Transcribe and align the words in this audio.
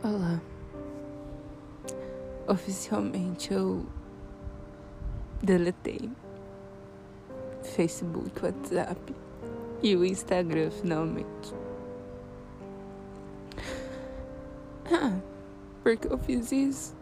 Olá. 0.00 0.40
Oficialmente 2.46 3.52
eu 3.52 3.84
deletei 5.42 6.08
Facebook, 7.64 8.30
WhatsApp 8.40 9.12
e 9.82 9.96
o 9.96 10.04
Instagram 10.04 10.70
finalmente. 10.70 11.52
Ah, 14.86 15.18
porque 15.82 16.06
eu 16.06 16.18
fiz 16.18 16.52
isso? 16.52 16.96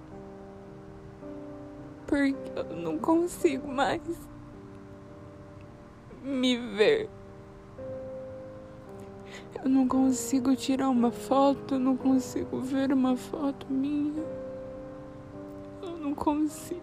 Porque 2.07 2.35
eu 2.57 2.77
não 2.77 2.99
consigo 2.99 3.69
mais 3.69 4.01
me 6.23 6.57
ver. 6.57 7.11
Eu 9.67 9.71
não 9.71 9.89
consigo 9.89 10.55
tirar 10.55 10.89
uma 10.89 11.11
foto, 11.11 11.75
eu 11.75 11.81
não 11.81 11.97
consigo 11.97 12.61
ver 12.61 12.93
uma 12.93 13.17
foto 13.17 13.67
minha. 13.69 14.23
Eu 15.83 15.97
não 15.99 16.15
consigo. 16.15 16.81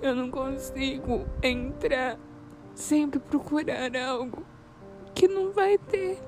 Eu 0.00 0.14
não 0.14 0.30
consigo 0.30 1.26
entrar, 1.42 2.18
sempre 2.74 3.20
procurar 3.20 3.94
algo 3.94 4.46
que 5.14 5.28
não 5.28 5.52
vai 5.52 5.76
ter. 5.76 6.18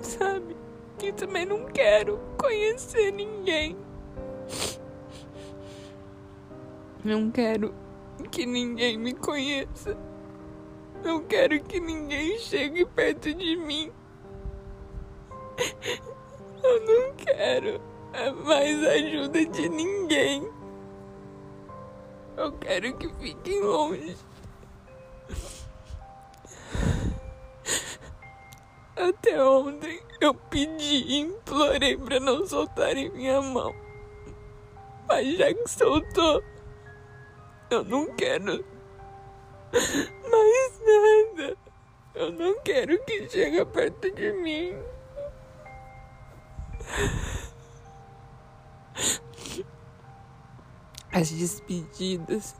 Sabe? 0.00 0.56
E 1.02 1.12
também 1.12 1.44
não 1.44 1.66
quero 1.66 2.18
conhecer 2.38 3.10
ninguém. 3.12 3.76
Não 7.04 7.30
quero 7.30 7.74
que 8.30 8.46
ninguém 8.46 8.96
me 8.96 9.12
conheça. 9.12 10.15
Não 11.06 11.22
quero 11.22 11.62
que 11.62 11.78
ninguém 11.78 12.36
chegue 12.36 12.84
perto 12.84 13.32
de 13.32 13.54
mim. 13.54 13.92
Eu 16.64 16.80
não 16.84 17.14
quero 17.14 17.80
mais 18.44 18.84
ajuda 18.84 19.46
de 19.46 19.68
ninguém. 19.68 20.50
Eu 22.36 22.50
quero 22.58 22.96
que 22.96 23.08
fiquem 23.20 23.62
longe. 23.62 24.16
Até 28.96 29.44
ontem 29.44 30.02
eu 30.20 30.34
pedi 30.34 31.04
e 31.06 31.20
implorei 31.20 31.96
para 31.96 32.18
não 32.18 32.44
soltarem 32.44 33.12
minha 33.12 33.40
mão. 33.40 33.72
Mas 35.06 35.38
já 35.38 35.54
que 35.54 35.70
soltou, 35.70 36.42
eu 37.70 37.84
não 37.84 38.12
quero. 38.16 38.64
Eu 42.16 42.32
não 42.32 42.58
quero 42.60 42.98
que 43.04 43.28
chegue 43.28 43.62
perto 43.66 44.10
de 44.10 44.32
mim. 44.32 44.74
As 51.12 51.30
despedidas 51.30 52.56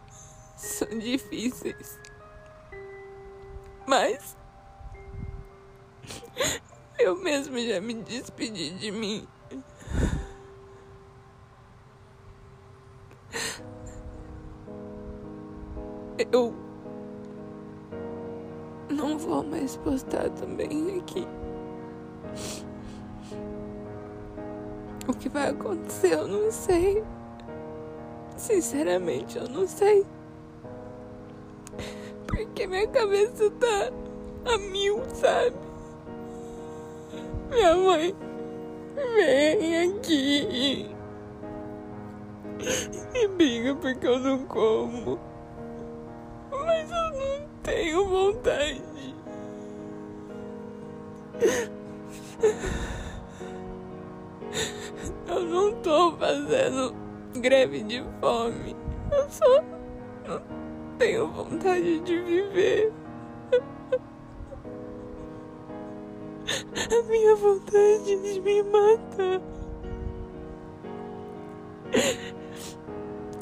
são 0.58 0.86
difíceis. 0.98 1.98
Mas 3.86 4.36
eu 6.98 7.16
mesmo 7.16 7.58
já 7.58 7.80
me 7.80 7.94
despedi 7.94 8.76
de 8.78 8.90
mim. 8.90 9.26
Eu 16.30 16.65
não 18.96 19.18
vou 19.18 19.44
mais 19.44 19.76
postar 19.76 20.30
também 20.30 20.98
aqui. 20.98 21.28
O 25.06 25.12
que 25.12 25.28
vai 25.28 25.50
acontecer 25.50 26.14
eu 26.14 26.26
não 26.26 26.50
sei. 26.50 27.04
Sinceramente, 28.36 29.38
eu 29.38 29.48
não 29.48 29.68
sei. 29.68 30.04
Porque 32.26 32.66
minha 32.66 32.88
cabeça 32.88 33.50
tá 33.50 33.92
a 34.52 34.58
mil, 34.58 35.02
sabe? 35.14 35.56
Minha 37.50 37.76
mãe 37.76 38.16
vem 39.14 39.94
aqui 39.94 40.90
e 43.14 43.28
briga 43.28 43.74
porque 43.76 44.06
eu 44.06 44.18
não 44.18 44.44
como. 44.46 45.35
Tenho 47.66 48.04
vontade. 48.04 48.80
Eu 55.26 55.40
não 55.40 55.72
tô 55.82 56.12
fazendo 56.12 56.94
greve 57.40 57.82
de 57.82 58.04
fome. 58.20 58.76
Eu 59.10 59.28
só 59.28 59.64
não 60.28 60.40
tenho 60.96 61.26
vontade 61.26 61.98
de 61.98 62.20
viver. 62.20 62.92
A 66.88 67.02
minha 67.08 67.34
vontade 67.34 68.32
de 68.32 68.40
me 68.42 68.62
matar. 68.62 69.42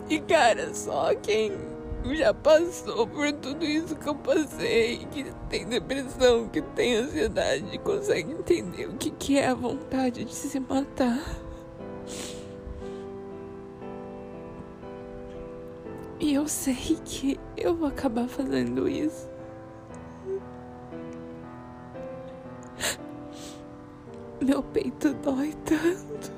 E 0.08 0.18
cara, 0.20 0.72
só 0.72 1.14
quem 1.14 1.73
já 2.12 2.34
passou 2.34 3.06
por 3.06 3.32
tudo 3.32 3.64
isso 3.64 3.96
que 3.96 4.06
eu 4.06 4.14
passei, 4.14 5.06
que 5.10 5.24
tem 5.48 5.66
depressão, 5.66 6.48
que 6.48 6.60
tem 6.60 6.96
ansiedade, 6.96 7.78
consegue 7.78 8.32
entender 8.32 8.88
o 8.88 8.96
que, 8.96 9.10
que 9.10 9.38
é 9.38 9.48
a 9.48 9.54
vontade 9.54 10.24
de 10.24 10.34
se 10.34 10.60
matar. 10.60 11.24
E 16.20 16.34
eu 16.34 16.46
sei 16.46 16.98
que 17.04 17.40
eu 17.56 17.74
vou 17.74 17.88
acabar 17.88 18.28
fazendo 18.28 18.88
isso. 18.88 19.28
Meu 24.40 24.62
peito 24.62 25.14
dói 25.14 25.54
tanto, 25.64 26.32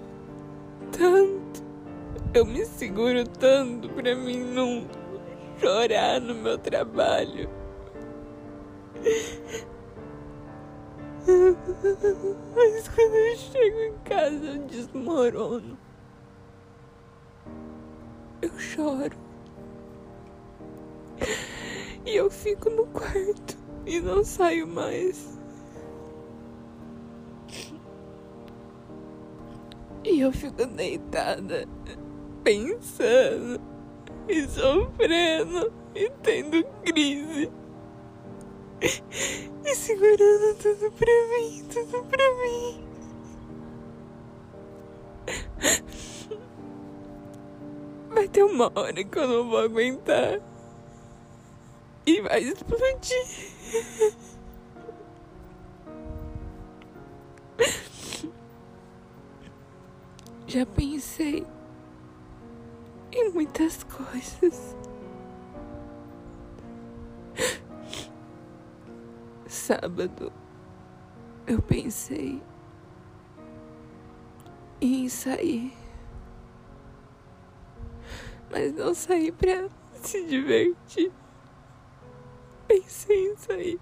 tanto. 0.93 1.65
Eu 2.32 2.44
me 2.44 2.65
seguro 2.65 3.26
tanto 3.26 3.88
pra 3.88 4.15
mim 4.15 4.44
não 4.44 4.87
chorar 5.59 6.21
no 6.21 6.34
meu 6.34 6.59
trabalho. 6.59 7.49
Mas 12.55 12.89
quando 12.89 13.15
eu 13.15 13.37
chego 13.37 13.78
em 13.81 13.99
casa 14.05 14.47
eu 14.47 14.59
desmorono. 14.67 15.78
Eu 18.43 18.59
choro. 18.59 19.17
E 22.05 22.15
eu 22.15 22.31
fico 22.31 22.71
no 22.71 22.87
quarto 22.87 23.56
e 23.84 24.00
não 24.00 24.23
saio 24.23 24.67
mais. 24.67 25.37
E 30.05 30.21
eu 30.21 30.31
fico 30.31 30.65
deitada, 30.67 31.67
pensando 32.44 33.75
e 34.28 34.47
sofrendo 34.48 35.72
e 35.94 36.10
tendo 36.22 36.64
crise. 36.84 37.50
E 39.64 39.75
segurando 39.75 40.54
tudo 40.56 40.92
pra 40.92 41.28
mim, 41.28 41.64
tudo 41.72 42.04
pra 42.04 42.34
mim. 42.34 42.87
Vai 48.10 48.28
ter 48.28 48.44
uma 48.44 48.72
hora 48.75 49.04
que 49.04 49.19
eu 49.19 49.28
não 49.28 49.50
vou 49.50 49.59
aguentar. 49.59 50.41
E 52.06 52.20
vai 52.20 52.41
explodir. 52.41 53.26
Já 60.46 60.64
pensei 60.64 61.44
muitas 63.37 63.85
coisas. 63.85 64.75
Sábado 69.47 70.33
eu 71.47 71.61
pensei 71.61 72.43
em 74.81 75.06
sair. 75.11 75.71
Mas 78.50 78.73
não 78.73 78.94
sair 78.94 79.33
pra 79.33 79.69
se 79.93 80.25
divertir. 80.27 81.12
Pensei 82.67 83.32
em 83.32 83.37
sair 83.37 83.81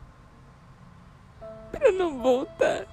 pra 1.71 1.93
não 1.93 2.21
voltar. 2.21 2.89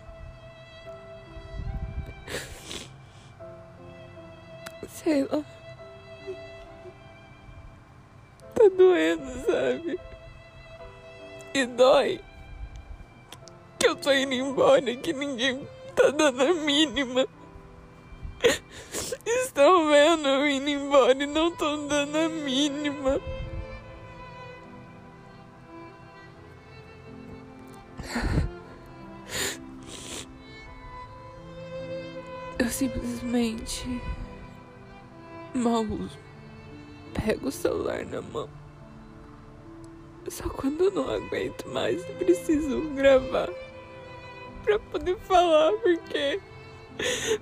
Sei 4.88 5.24
lá. 5.24 5.61
Tá 8.62 8.69
doendo, 8.78 9.25
sabe? 9.44 10.00
E 11.52 11.66
dói. 11.66 12.22
Que 13.80 13.88
eu 13.88 13.96
tô 13.96 14.12
indo 14.13 14.34
embora, 14.36 14.96
que 14.98 15.13
ninguém 15.13 15.68
tá 15.96 16.12
dando 16.12 16.44
a 16.44 16.54
mínima. 16.54 17.28
Estão 19.25 19.90
vendo 19.90 20.28
eu 20.28 20.48
indo 20.48 20.69
embora 20.69 21.24
e 21.24 21.25
não 21.25 21.48
estão 21.48 21.88
dando 21.88 22.16
a 22.16 22.30
mínima. 22.30 23.19
Eu 32.60 32.69
simplesmente 32.69 33.88
mal 35.56 35.81
uso. 35.81 36.31
Pego 37.23 37.50
o 37.50 37.51
celular 37.51 38.03
na 38.06 38.21
mão. 38.21 38.50
Só 40.27 40.50
quando 40.50 40.85
eu 40.85 40.91
não 40.91 41.07
aguento 41.07 41.68
mais, 41.68 42.03
preciso 42.18 42.81
gravar 42.95 43.50
pra 44.63 44.79
poder 44.79 45.18
falar, 45.19 45.71
porque 45.73 46.39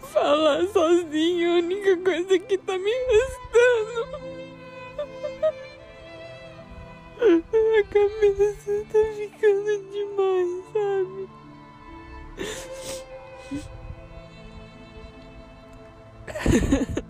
falar 0.02 0.68
sozinho 0.68 1.48
é 1.48 1.52
a 1.52 1.56
única 1.64 1.98
coisa 1.98 2.40
que 2.40 2.58
tá 2.58 2.78
me 2.78 2.92
restando. 2.92 4.20
A 7.20 7.84
cabeça 7.84 8.86
tá 8.92 9.00
ficando 9.16 9.72
demais, 9.92 10.64
sabe? 10.74 11.30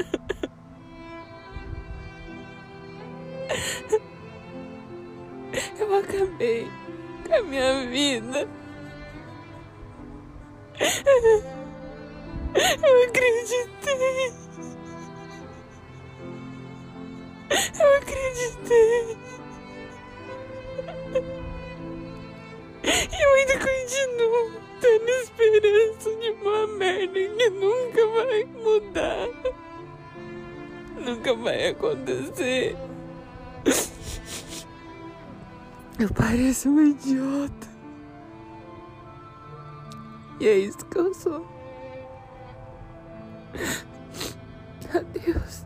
Eu 5.80 5.96
acabei 5.96 6.68
com 7.26 7.34
a 7.34 7.42
minha 7.42 7.88
vida. 7.88 8.48
Eu 12.84 13.04
acreditei. 13.08 14.34
Eu 17.80 17.98
acreditei. 17.98 19.18
E 22.82 23.22
eu 23.22 23.30
ainda 23.36 23.60
continuo 23.60 24.52
tendo 24.80 25.10
esperança 25.10 26.10
de 26.16 26.30
uma 26.32 26.66
merda 26.68 27.14
que 27.14 27.50
nunca 27.50 28.08
vai 28.08 28.46
mudar. 28.46 29.28
Nunca 30.98 31.34
vai 31.36 31.68
acontecer. 31.68 32.78
Eu 36.00 36.14
pareço 36.14 36.70
um 36.70 36.82
idiota. 36.82 37.68
E 40.40 40.48
é 40.48 40.58
isso 40.58 40.86
que 40.86 40.98
eu 40.98 41.14
sou. 41.14 41.46
Adeus. 44.94 45.66